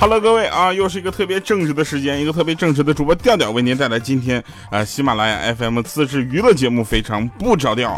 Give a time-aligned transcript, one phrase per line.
[0.00, 4.40] Hello，各位啊，又是一个特别正直的时间，一个特别正直的主播调调为您带来今天
[4.70, 7.96] 啊喜马拉雅 FM 自制娱乐节目，非常不着调。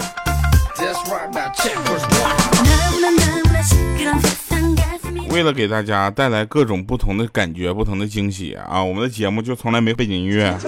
[5.28, 10.56] 为了给大家带来各种不同的感觉、不同的惊喜啊，我们的节目就从来没背景音乐。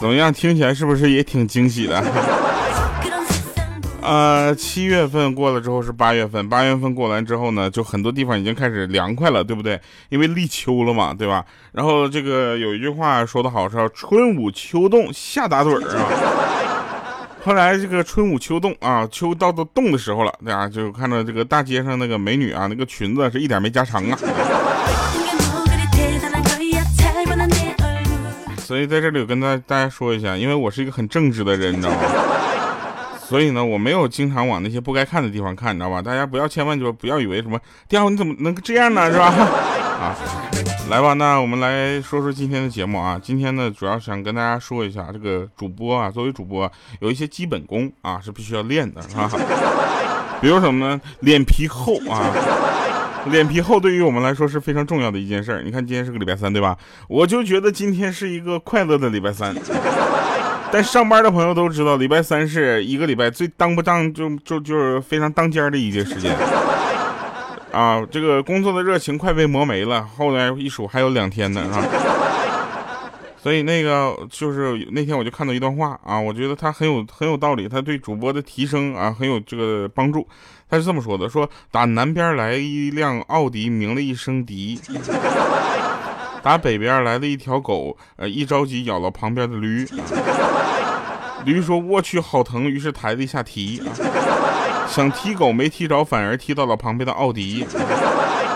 [0.00, 0.32] 怎么样？
[0.32, 2.04] 听起来是不是也挺惊喜的？
[4.08, 9.78] 呃，七月份过了之后是八月份，八月份过完之后呢，就很多地方已经开始凉快了，对不对？
[10.08, 11.44] 因为立秋了嘛，对吧？
[11.72, 16.08] 然后这个有一句话说的好，是春捂秋冻夏打盹儿啊。
[17.44, 24.18] 后来这个春捂秋冻啊，秋到都冻的时候了，对啊，就看到这个大街上那个美女啊，那个裙子是一点没加长啊。
[28.56, 31.98] 所以在这里跟大大家说一下，因为我是一个很正直的人，你知道吗？
[33.28, 36.00] 所以呢，我没有经常往那些不该看的地方看，你知道吧？
[36.00, 39.26] 大家不要千万就不要以为什么，第二你怎么能这样呢， 是吧？
[40.00, 40.16] 啊，
[40.88, 43.20] 来吧，那我们来说说今天的节目啊。
[43.22, 49.30] 今天呢，主要想跟大家说一下，这个主播啊，作为主播，有一些基本功啊是必须要练的，是吧？
[50.40, 50.98] 比如什么呢？
[51.20, 52.32] 脸皮厚啊。
[53.26, 55.62] 脸皮厚对于我们来说是非常重要的一件事儿。
[55.62, 56.78] 你看今天是个礼拜三，对吧？
[57.08, 59.54] 我就觉得今天是一个快乐的礼拜三。
[60.70, 66.36] 但上班的朋友都知道，礼拜三是一个礼拜最当不当就就就是非常当尖的一节时间。
[67.72, 70.02] 啊，这个工作的热情快被磨没了。
[70.16, 71.84] 后来一数还有两天呢，啊。
[73.40, 80.26] 所以那个就是那天我就看到一段话啊，我觉得他很有很有道理，他对主播的提升啊很有这个帮助。
[80.68, 84.76] 他是这么说的：说打南边来一辆奥迪，鸣了一声笛；
[86.42, 89.86] 打北边来了一条狗，呃，一着急咬了旁边的驴。
[91.44, 93.82] 驴说：“我去，好疼！”于是抬了一下蹄，
[94.88, 97.66] 想踢狗没踢着，反而踢到了旁边的奥迪。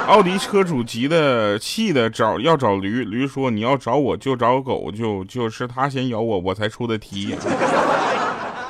[0.08, 7.34] 奥迪车主急的、气的找要找驴，驴说：“你要找我就找狗，就就是他先咬我，我才出的题。”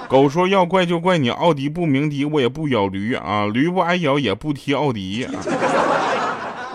[0.08, 5.32] 狗说：“要怪就怪你，奥迪不鸣笛，我也不咬驴啊，驴不挨咬也不踢奥迪。”啊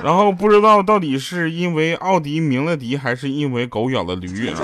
[0.04, 4.60] 然后不知道到底是因为奥迪鸣了笛，还是因为狗咬了驴啊。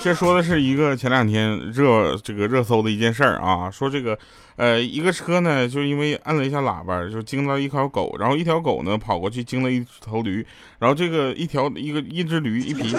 [0.00, 4.18] 这说的是一个前两天热这个热搜的一件事儿啊，说这个
[4.56, 10.46] 呃一个车呢，就因为按了一下喇叭，就惊到一条狗，然后一条狗呢跑过去惊了一头驴，
[10.78, 12.96] 然后这个一条一个一只驴一匹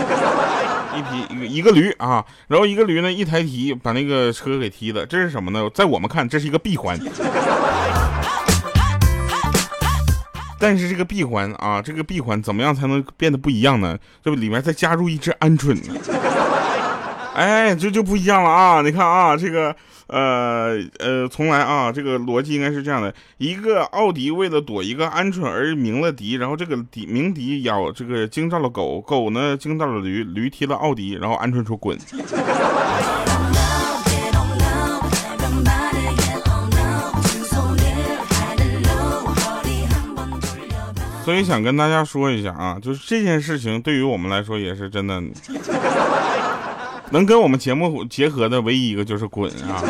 [0.95, 5.69] 一匹一个一个驴啊，然后一个驴呢一抬蹄把那个车给踢了，这是什么呢？
[5.73, 7.00] 在我们看这是一个闭环，
[10.59, 13.97] 但是这个闭环啊，这个闭环怎么样才能变得不一样呢？
[14.23, 15.77] 这不里面再加入一只鹌鹑？
[17.35, 18.81] 哎，这就不一样了啊！
[18.81, 19.73] 你看啊，这个，
[20.09, 31.97] 呃呃，从来啊，这个逻辑应该是这样的：一个奥迪为了躲一个鹌鹑而鸣了笛，然后这个笛鸣笛咬这个惊到了狗，狗呢惊到了驴，驴踢了奥迪，然后鹌鹑说滚。
[41.23, 45.21] 所以想跟大家说一下啊，就是这件事情对于我们来说也是真的。
[47.11, 49.83] 能跟我们节目结合的唯一一个就是滚啊！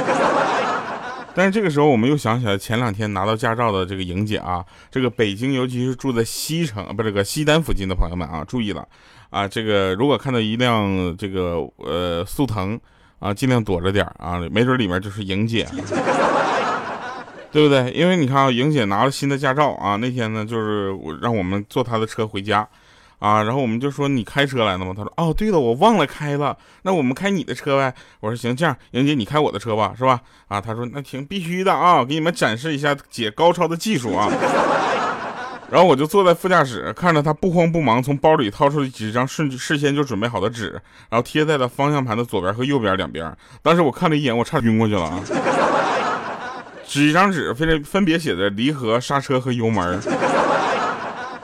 [1.36, 8.86] 但是这个时候我们又想起来前两天拿到驾照的这个莹姐啊，这个北京尤其是住在西城不是这个西单附近的朋友们啊，注意了
[9.30, 9.48] 啊！
[9.48, 12.78] 这个如果看到一辆这个呃速腾
[13.20, 15.68] 啊，尽量躲着点啊，没准里面就是莹姐，
[17.52, 17.92] 对不对？
[17.92, 22.68] 因为你看啊，莹姐拿了新的驾照啊，那天呢就是我让我们坐她的车回家。
[23.20, 24.94] 啊，然后我们就说你开车来的吗？
[24.96, 27.94] 他说哦，对了，我忘了开了，那我们开你的车呗。
[28.22, 30.22] 我说行，这样，莹姐你开我的车吧，是吧？
[30.48, 34.32] 啊，他说那行，必须的啊，给你们展示一下姐高超的技术啊。
[35.72, 40.72] 然后我就坐在副驾驶，看着他不慌不忙从包里掏出几张顺事先就准备好的纸，
[41.10, 43.32] 然后贴在了方向盘的左边和右边两边。
[43.62, 45.20] 当时我看了一眼，我差点晕过去了啊。
[46.88, 50.02] 几张纸分分别写着离合、刹车和油门。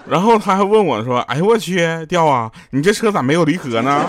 [0.08, 2.52] 然后他还问我说：“哎呦我去，掉啊！
[2.70, 4.06] 你这车咋没有离合呢？”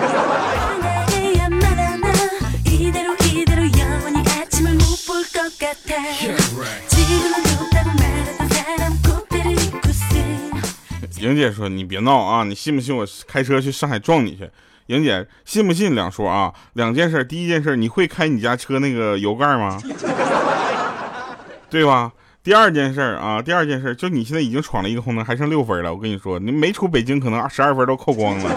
[11.18, 12.44] 莹姐说：“你别闹啊！
[12.44, 14.48] 你信不信我开车去上海撞你去？”
[14.86, 16.52] 莹姐信不信两说啊？
[16.74, 19.80] 两件事，第一件事，你会开你家车那个油盖吗？
[21.68, 22.12] 对吧？
[22.46, 25.92] 第二件事啊，第二件事，就你现在已经闯了一个红灯，还剩六分了。
[25.92, 28.48] 我跟你说，你没出北京，可能十二分都扣光了。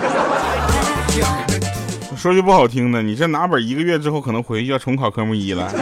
[2.16, 5.74] 说句不好听的，你这拿本一个月之后可能回去要重考科目一了。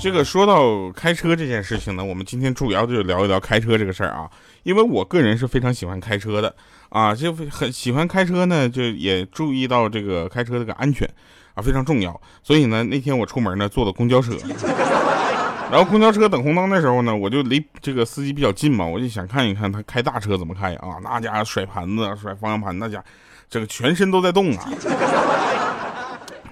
[0.00, 4.30] 这个说到开车这件事情呢，我们今天主要就聊一聊开车这个事儿啊，
[4.62, 6.54] 因为我个人是非常喜欢开车的
[6.90, 11.10] 啊，就很喜欢开车呢，就也注意到这个开车这个安全
[11.56, 14.32] 啊非常重要，所以呢那天我出门呢坐的公交车，
[15.72, 23.02] 然后公交车等红灯的时候呢，我就离这个司机比较近嘛，我就想看一看他开大车怎么开啊，那家伙甩盘子甩方向盘，那家
[23.50, 24.68] 这个全身都在动啊。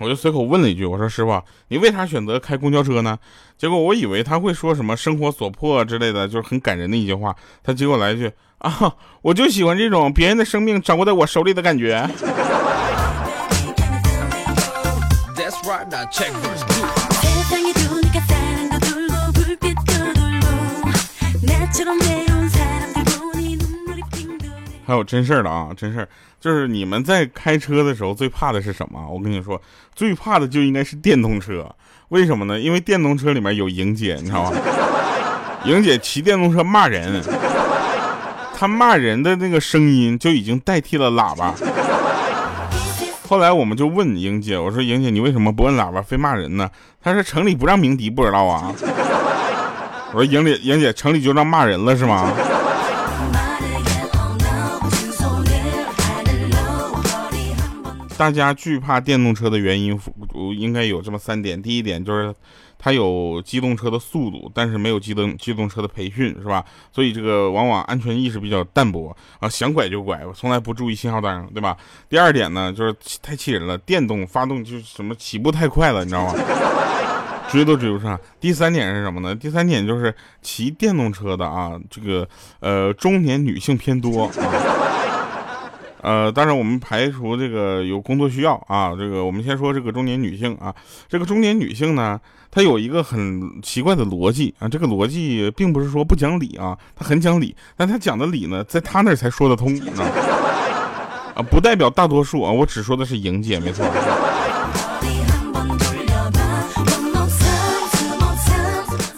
[0.01, 3.17] 我就随口问了一句：“我说师傅，你为啥选择开公交车呢？”
[3.57, 7.35] 结果我以为他会说什么“生活所迫”之类的，就是很感人的一句话。
[7.63, 8.93] 他结果来一句：“啊，
[9.23, 12.05] 我就喜欢这种别人的生命掌握在我手里的感觉。”
[24.87, 26.09] 还有真事儿了啊，真事儿，
[26.39, 29.09] 就是你们在开车的时候最怕的是什么？
[29.09, 29.61] 我跟你说，
[29.95, 31.75] 最怕的就应该是电动车。
[32.09, 32.61] 为什么呢？
[32.61, 34.59] 因为电动车里面有莹姐，你知道吗？
[35.65, 37.23] 莹姐骑电动车骂人，
[38.55, 41.55] 她骂人的那个声音就已经代替了喇叭。
[43.27, 46.71] 后来我们就问莹姐，我说莹姐，你为什么不摁喇叭，非骂人呢？
[47.03, 48.71] 她说城里不让鸣笛，不知道啊。
[50.13, 52.31] 我说莹姐，莹姐，城里就让骂人了是吗？
[58.17, 59.99] 大家惧怕电动车的原因，
[60.59, 61.61] 应该有这么三点。
[61.61, 62.35] 第一点就是
[62.85, 66.63] 它有机动车的速度，但是没有机动机动车的培训，是吧？
[66.93, 71.75] 所以这个往往安全意识比较淡薄啊，想拐就拐，从来不注意信号灯，对吧？
[72.11, 76.35] 第二点呢，就是太气人了，电动发动就是什么起步太快了，你知道吗？
[77.51, 78.21] 追都追不上。
[78.39, 79.35] 第三点是什么呢？
[79.35, 82.29] 第三点就是骑电动车的啊，这个
[82.61, 84.27] 呃中年女性偏多。
[84.27, 84.31] 啊
[86.05, 90.75] 呃，当然我们排除这个有工作需要啊，这个我们先说这个中年女性啊，
[91.09, 92.21] 这个中年女性呢，
[92.51, 100.05] 她有一个很奇怪的逻辑啊，这个逻辑并不是说不讲理啊，她很讲理，但她讲的理呢，在她那儿才说得通啊，
[101.37, 103.83] 啊，不代表大多数啊，我只说的是莹姐，没错。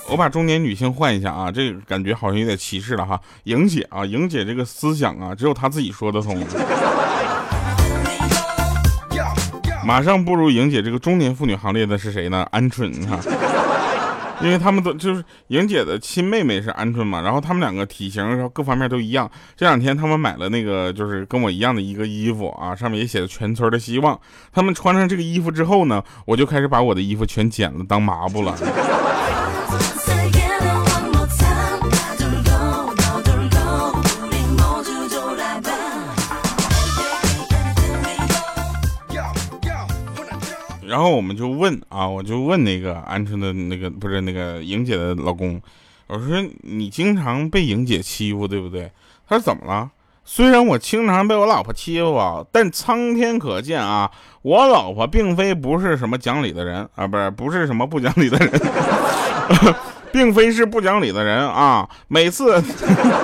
[0.08, 3.20] 我把中年女性换一下啊，这个感觉好像有点歧视了哈。
[3.44, 6.38] 莹姐啊，莹姐这个思想啊，只有她自己说得通。
[9.84, 12.46] 马上步入莹姐这个中年妇女行列的是谁呢？
[12.52, 13.18] 鹌鹑哈，
[14.42, 19.30] 因为他们都就是莹姐的亲妹妹是鹌鹑嘛，然后他们两个体型然后各方面都一样。
[19.56, 24.18] 这两天他们买了那个就是跟我一样的一个衣服啊，上面也写着全村的希望。
[24.52, 28.56] 他们穿上这个衣服之后呢，我就开始把我的衣服全剪了当抹布了。
[40.86, 45.60] 然后我们就问啊，我就问那个鹌鹑的那个不是那个莹姐的老公，
[46.06, 48.90] 我说你经常被莹姐欺负对不对？
[49.28, 49.90] 他说怎么了？
[50.28, 54.10] 虽然我经常被我老婆欺负啊，但苍天可见啊，
[54.42, 58.60] 我老婆并非不是什么讲理的人啊，不是不是什么不讲理的人，
[60.12, 62.60] 并非是不讲理的人啊，每次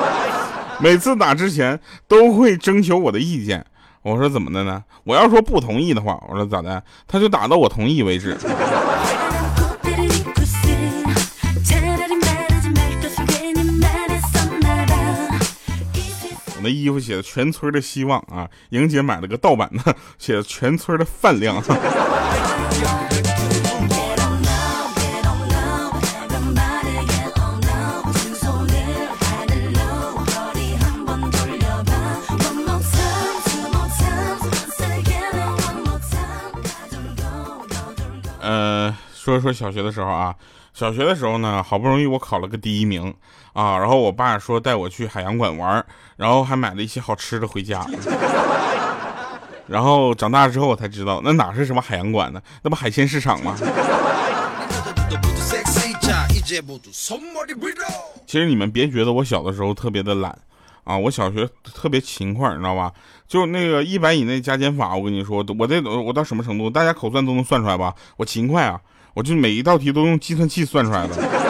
[0.78, 3.64] 每次打之前都会征求我的意见。
[4.02, 4.82] 我说怎么的呢？
[5.04, 6.82] 我要说不同意的话，我说咋的？
[7.06, 8.36] 他就打到我同意为止。
[16.54, 21.62] 我那衣服写的全村的希望啊，莹姐买了个盗版的，写的全村的饭量。
[38.42, 40.34] 呃，说说小学的时候啊，
[40.74, 43.14] 小学的时候呢，好不容易我考了个第一名
[43.52, 45.84] 啊，然后我爸说带我去海洋馆玩，
[46.16, 47.86] 然后还买了一些好吃的回家。
[49.68, 52.42] 然后长大之后我才知道，那哪是什么海洋馆呢？
[52.62, 53.56] 那不海鲜市场吗？
[58.26, 60.36] 其实你们别觉得我小的时候特别的懒
[60.84, 62.92] 啊，我小学特别勤快，你知道吧？
[63.28, 66.68] 就那个一百以内加减法，我跟你说，我这我到什么程度？
[66.68, 67.94] 大家口算都能算出来吧？
[68.16, 68.80] 我勤快啊，
[69.14, 71.41] 我就每一道题都用计算器算出来的。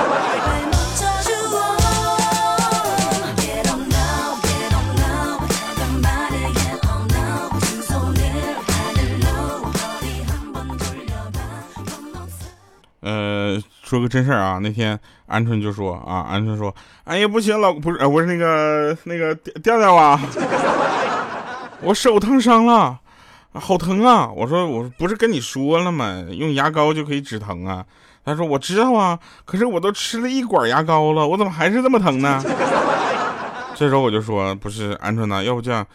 [13.93, 20.19] 说个真事儿啊，那天鹌鹑就说啊，鹌鹑说，哎呀不行，老不是，我是那个那个调调啊，
[21.83, 22.99] 我手烫伤了，
[23.53, 24.31] 好疼啊！
[24.35, 26.25] 我说我不是跟你说了吗？
[26.31, 27.85] 用牙膏就可以止疼啊。
[28.25, 32.43] 他说我知道啊，可是我都吃了一管牙膏了，我怎么还是这么疼呢？
[33.77, 35.87] 这时候我就说，不是鹌鹑呐，要不这样，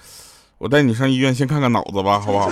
[0.59, 2.47] 我带你上医院先看看脑子吧，好不好？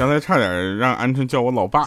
[0.00, 1.86] 刚才差点让鹌鹑叫我老爸。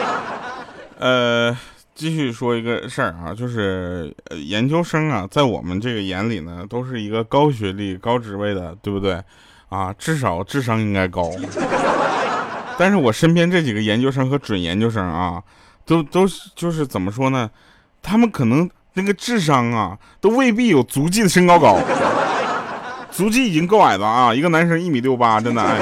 [1.00, 1.56] 呃，
[1.94, 9.18] 继续说一个事儿啊，就是研究生啊，在我们这个眼里呢，都是一个高学历、高职位的，对不对？
[9.70, 11.30] 啊，至少智商应该高。
[12.76, 15.42] 但是我身边这几个研究生和准研究生啊，
[15.86, 17.50] 都都就是怎么说呢？
[18.02, 21.78] 他们可能那个智商啊，都未必有足迹的身高高。
[23.10, 25.80] 足迹已经够矮了啊，一个男生一米六八，真的哎。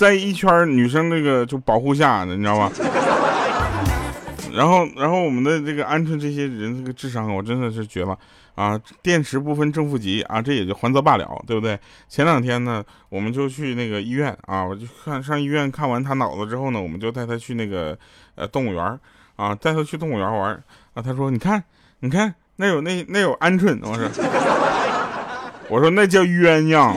[0.00, 2.72] 在一圈女生那个就保护下的，你知道吧？
[4.50, 8.18] 然后，然后我们的这个鹌鹑这些人这个智商，我真的是绝了
[8.54, 8.80] 啊！
[9.02, 11.78] 电池不分正负极啊，这也就还则罢了，对不对？
[12.08, 17.94] 前两天呢，我们就去那个医院啊，我就看上医院看完他脑子之后呢，我们就带他去那个
[18.36, 18.98] 呃动物园
[19.36, 20.50] 啊，带他去动物园玩
[20.94, 21.02] 啊。
[21.02, 21.62] 他说：“你看，
[21.98, 24.08] 你看，那有那那有鹌鹑。”我说
[25.68, 26.96] ：“我说那叫鸳鸯。”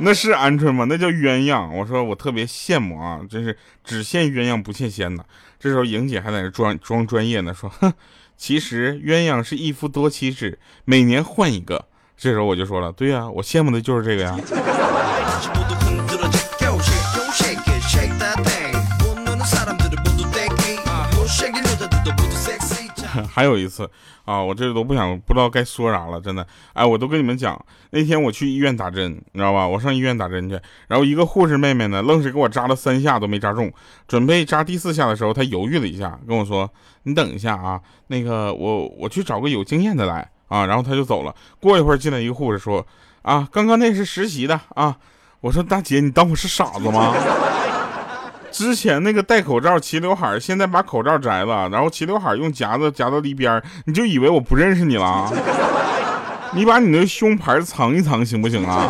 [0.02, 0.86] 那是鹌鹑吗？
[0.88, 1.70] 那叫鸳鸯。
[1.70, 5.24] 我说我特别羡慕啊，真是只羡鸳鸯不羡仙呢。
[5.58, 7.92] 这时候莹姐还在那装装专业呢，说 哼，
[8.36, 11.84] 其实鸳鸯是一夫多妻制，每年换一个。
[12.16, 14.36] 这时候我就说了，对呀，我羡慕的就是这个呀。
[23.40, 23.88] 还有一次
[24.26, 29.66] 啊，我这都不想不知道该说啥了，真的，哎，我都跟你们讲，那天我去医院打针，你知道吧？
[29.66, 33.72] 我上医院打针去，然后一个护士妹妹呢，愣是给我扎了三下都没扎中，
[34.06, 36.70] 准备扎第四下的时候，她犹豫了一下，跟我说
[37.04, 41.34] ：“你等一下啊，那个我我去找个有经验的来啊。”然后她就走了。
[41.58, 42.86] 过一会儿进来一个护士说
[43.22, 44.98] ：“啊，刚刚那是实习的啊。”
[45.40, 47.14] 我说：“大姐，你当我是傻子吗？”
[48.50, 55.32] 之前那个戴口罩齐刘海，现在把口罩摘了，然后齐刘海用夹子夹到一边，你就以为我不认识你了？
[56.52, 58.88] 你把你那胸牌藏一藏行不行啊？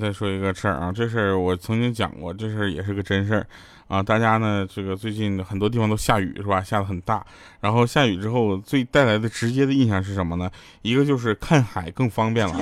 [0.00, 3.46] 再说一个事儿啊，这事儿我曾经讲过，这事儿也是个真事儿
[3.86, 4.02] 啊。
[4.02, 6.62] 大家呢，这个最近很多地方都下雨是吧？
[6.62, 7.22] 下的很大，
[7.60, 10.50] 然后下雨之后最带来的直接的印象是什么呢？
[10.80, 12.54] 一个就是看海更方便了，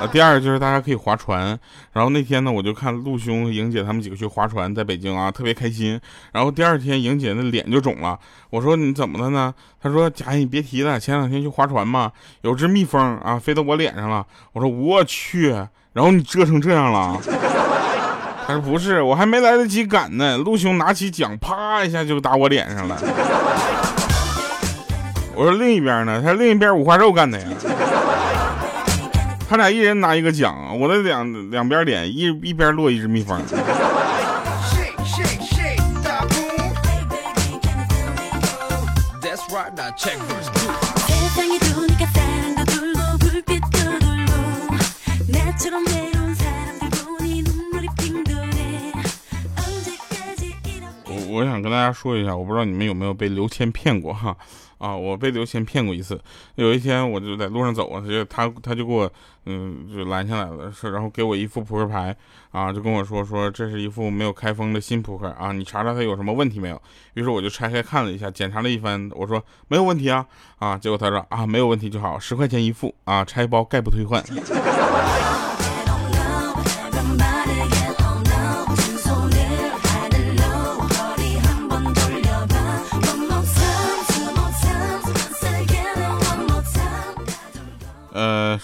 [0.00, 1.58] 啊，第二就是大家可以划船。
[1.92, 6.00] 然后那天呢，我就看陆兄、莹姐他们几个去划船，在北京啊，特别开心。
[6.32, 8.18] 然后第二天，莹姐那脸就肿了。
[8.50, 9.54] 我说你怎么了呢？
[9.80, 12.10] 她说：“佳你别提了，前两天去划船嘛，
[12.42, 15.54] 有只蜜蜂啊飞到我脸上了。”我说：“我去。”
[15.92, 17.18] 然后你折成这样了，
[18.46, 22.96] 他说不是，我还没来得及赶呢，陆兄拿起桨，啪一下就打我脸上了。
[25.34, 26.20] 我说另一边呢？
[26.22, 27.46] 他说另一边五花肉干的呀。
[29.48, 33.42] 他俩一人拿一个桨，我的两两边脸一一边落一只蜜蜂。
[51.70, 54.36] 跟大家说一下，我不知道你们有没有被刘谦骗过哈
[54.78, 54.96] 啊！
[54.96, 56.20] 我被刘谦骗过一次。
[56.56, 59.08] 有一天我就在路上走啊，他就他他就给我
[59.46, 62.14] 嗯就拦下来了，说然后给我一副扑克牌
[62.50, 66.82] 啊，就跟我说说这是一副没有开封的新扑克啊，你查查它有什么问题没有？
[67.14, 70.26] 于是我就拆开看了一下，检查了一番，我说没有问题啊
[70.58, 70.76] 啊！
[70.76, 74.20] 结果他说啊没有问题就好，十块钱一副啊，拆包概不退换。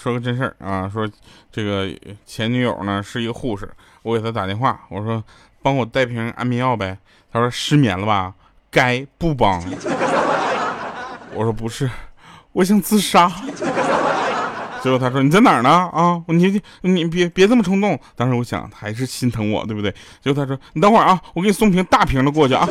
[0.07, 1.05] 说个真事儿啊，说
[1.51, 1.89] 这个
[2.25, 3.69] 前女友呢是一个护士，
[4.03, 5.21] 我给她打电话，我说
[5.61, 6.97] 帮我带瓶安眠药呗，
[7.29, 8.33] 她说失眠了吧，
[8.71, 9.61] 该不帮。
[11.33, 11.91] 我说不是，
[12.53, 13.29] 我想自杀。
[14.81, 15.69] 最后他说你在哪儿呢？
[15.69, 17.99] 啊，你你你别别这么冲动。
[18.15, 19.93] 当时我想还是心疼我，对不对？
[20.21, 22.65] 最后他说你等会儿啊，我给你送瓶大瓶的过去啊。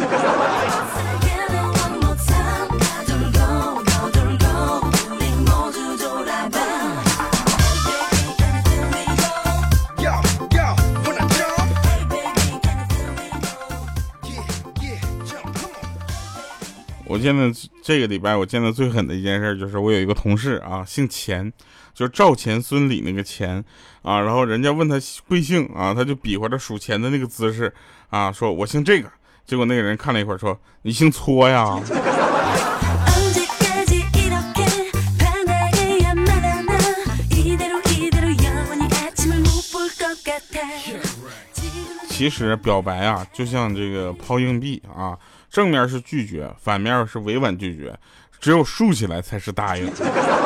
[17.16, 17.50] 我见的
[17.82, 21.50] 这个礼拜，我见的最狠的一件事就是，我有一个同事啊，姓钱，
[21.94, 23.64] 就是赵钱孙李那个钱
[24.02, 24.20] 啊。
[24.20, 27.72] 然后人家问他贵姓啊，他就比划着数钱的那个姿势
[28.10, 29.10] 啊，说我姓这个。
[29.46, 31.80] 结果那个人看了一会儿，说你姓搓呀。
[42.10, 45.16] 其实表白啊，就像这个抛硬币啊。
[45.56, 47.98] 正面是拒绝，反面是委婉拒绝，
[48.38, 49.90] 只有竖起来才是答应。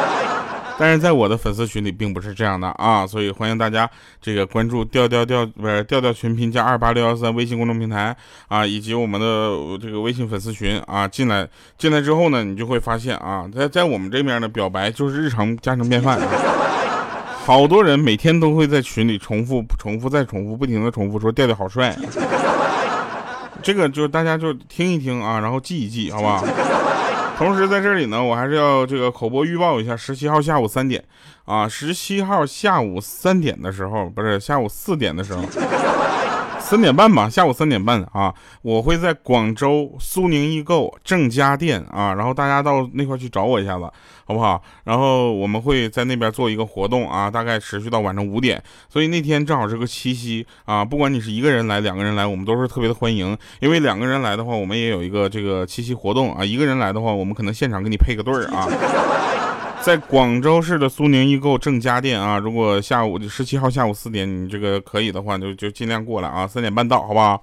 [0.78, 3.90] 但是在我的粉丝群里并不是这样的啊，所以欢迎大家
[4.22, 16.20] 这个关注调调调不是调调群拼加二八六幺三微信公众平台啊，以及我们的这个微信粉丝群啊，进来进来之后呢，你就会发现啊，在在我们这边的表白就是日常家常便饭，
[17.44, 21.96] 好多人每天都会在群里重复重复再重复，不停的重复说调调好帅。
[23.62, 26.44] 这个就大家就听一听啊，然后记一记，好不好？
[27.38, 31.02] 同时在这里呢，我还是要这个口播预报一下，十七号下午三点
[31.46, 35.42] 啊，十七号下午三点的时候，不是下午四点的时候。
[36.70, 43.90] 三点半吧，下午三点半啊，我会在广州苏宁易购正佳店啊，然后大家到那块去找我一下子，
[44.24, 44.62] 好不好？
[44.84, 59.49] 然后我们会在那边做一个活动啊，大概持续到晚上五点，所以那天正好是个七夕啊，不管你是一个人来，两个人来，我们都是特别的欢迎，因为两个人来的话，我们也有一个这个七夕活动啊，一个人来的话，我们可能现场给你配个对儿啊。
[59.82, 67.42] 在广州市的苏宁易购正佳店啊，如果下午十七号下午四点你这个可以的话，就就尽量过来啊，三点半到，好不好？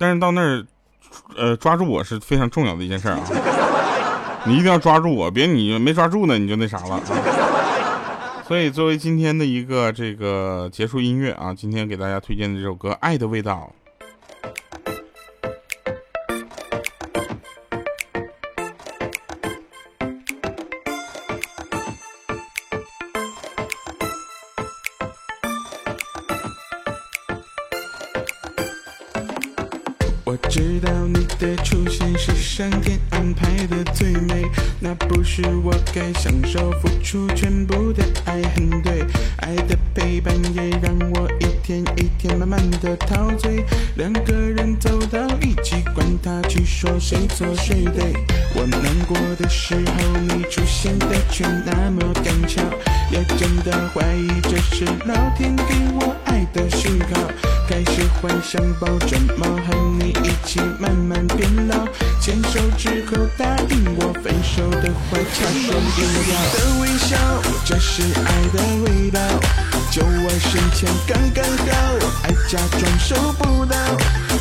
[0.00, 0.64] 但是到那儿，
[1.36, 3.20] 呃，抓住我是非常重要的一件事啊，
[4.46, 7.02] 你一定要抓住我，别你没抓住呢，你就那啥了啊。
[8.48, 13.70] 所以，作为今天的一个这个结束音乐啊，今天给大家推荐的这首歌《爱的味道》。
[30.24, 34.42] 我知道你的出现是上天安排的最美，
[34.80, 39.04] 那不是我该享受付出全部的爱，很对。
[39.38, 43.64] 爱的陪伴也让我一天一天慢慢的陶醉，
[43.96, 48.12] 两个人走到一起，管他去说谁错谁对。
[48.54, 52.62] 我难过的时候，你出现的却那么刚巧，
[53.10, 57.28] 也真的怀疑这是老天给我爱的讯号。
[57.68, 61.86] 开始幻想抱着猫和你一起慢慢变老，
[62.18, 66.00] 牵手之后答应我分手的话，掐双眼
[66.52, 67.16] 的微笑，
[67.64, 69.20] 这是爱的味道。
[69.90, 71.68] 就我身前刚刚好，
[72.22, 73.76] 爱假装收不到。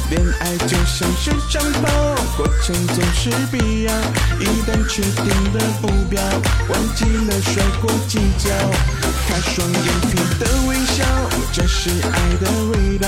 [0.10, 3.94] 恋爱就像是长跑，过程总是必要。
[4.40, 6.22] 一旦确定了目标，
[6.70, 8.97] 忘记了摔过几跤。
[9.28, 11.04] 他双眼皮的微笑，
[11.52, 13.08] 这是爱的味道。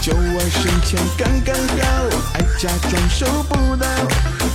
[0.00, 1.84] 就我身前刚刚好，
[2.34, 3.86] 爱假装收不到。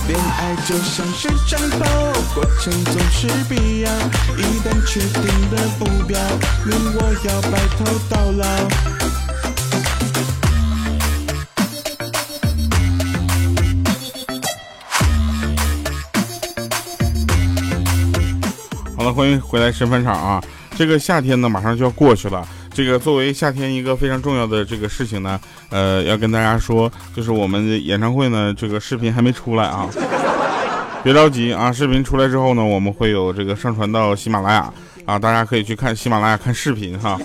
[0.08, 1.84] 恋爱就像是长跑，
[2.34, 3.90] 过程总是必要。
[4.36, 6.18] 一旦确定了目标，
[6.64, 8.44] 你我要白头到老。
[18.96, 20.42] 好了，欢迎回来神返场啊！
[20.76, 22.46] 这个夏天呢，马上就要过去了。
[22.72, 29.88] 这个作为夏天一个非常重要的这个事情呢，呃，要跟大家说，就是我们演唱会呢，这个视频还没出来啊，
[31.02, 34.72] 别着急啊，视频出来之后呢，我们会有这个上传到喜马拉雅
[35.06, 37.18] 啊，大家可以去看喜马拉雅看视频哈。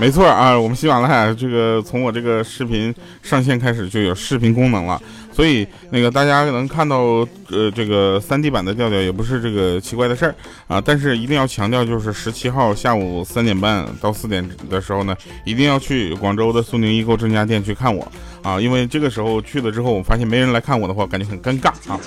[0.00, 6.96] 没错啊，我们喜马拉雅这个从我这个视频上线开始就有视频功能了，所以那个大家能看到
[7.50, 10.34] 呃这个三 D 版的调调也不是这个奇怪的事儿
[10.66, 18.10] 啊，但是一定要强调就是十七号下午三点半到四点的时候呢，一定要去广州的苏宁易购正佳店去看我
[18.42, 22.00] 啊，因为这个时候去了之后，我发现没人来看我的话，感觉很尴尬啊。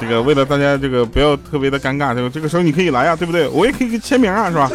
[0.00, 3.46] 这个为了大家这个不要特别的尴尬，这个这个时候你可以来呀，对不对？
[3.48, 4.70] 我也可以签名啊，是吧？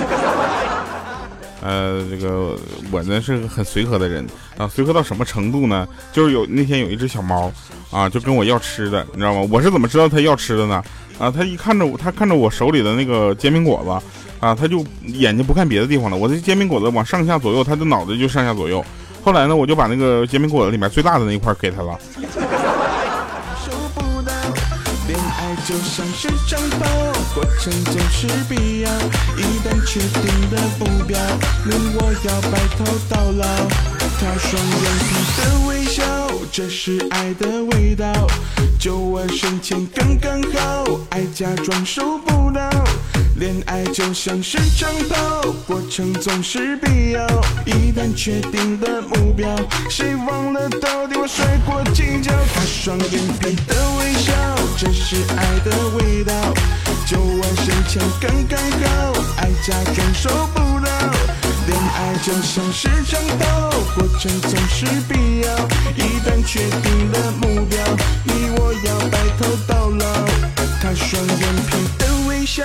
[1.64, 2.58] 呃，这个
[2.92, 5.88] 我呢是个很随和的人啊，随和到什么程度呢？
[6.12, 7.50] 就是有那天有一只小猫
[7.90, 9.48] 啊，就跟我要吃的，你知道吗？
[9.50, 10.84] 我是怎么知道它要吃的呢？
[11.18, 13.90] 啊，它一看着我，它看着我手里的那个煎饼果子
[14.46, 16.18] 啊，它就眼睛不看别的地方了。
[16.18, 18.84] 我这煎饼果子往上下左右，它的脑袋就上下左右。
[19.24, 21.98] 后来呢，我就把那个煎饼果子里面最大的那一块给它了。
[25.66, 26.86] 就像是长跑，
[27.34, 28.90] 过程总是必要。
[29.38, 31.18] 一旦确定的目标，
[31.66, 33.46] 你我要白头到老。
[34.20, 36.04] 他双眼皮的微笑，
[36.52, 38.12] 这是爱的味道。
[38.78, 42.70] 就我身前刚刚好，爱假装收不到。
[43.38, 47.26] 恋爱就像是长跑，过程总是必要。
[47.66, 49.48] 一旦确定的目标，
[49.90, 52.32] 谁忘了到底我摔过几跤？
[52.54, 54.34] 他双眼皮的微笑，
[54.78, 56.34] 这是爱的味道。
[57.06, 60.90] 就我身前刚刚好，爱假装受不到。
[61.68, 65.48] 恋爱就像是长跑，过程总是必要。
[65.96, 67.80] 一旦确定了目标，
[68.24, 70.06] 你我要白头到老。
[70.82, 72.64] 他双眼皮的微笑。